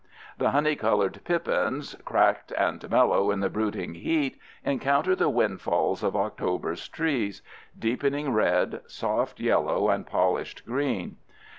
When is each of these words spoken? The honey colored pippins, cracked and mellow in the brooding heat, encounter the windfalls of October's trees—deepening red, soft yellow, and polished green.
The 0.39 0.49
honey 0.49 0.75
colored 0.75 1.21
pippins, 1.25 1.93
cracked 2.05 2.51
and 2.57 2.89
mellow 2.89 3.29
in 3.29 3.39
the 3.39 3.51
brooding 3.51 3.93
heat, 3.93 4.39
encounter 4.65 5.15
the 5.15 5.29
windfalls 5.29 6.01
of 6.01 6.15
October's 6.15 6.87
trees—deepening 6.87 8.31
red, 8.33 8.81
soft 8.87 9.39
yellow, 9.39 9.91
and 9.91 10.03
polished 10.07 10.65
green. 10.65 11.17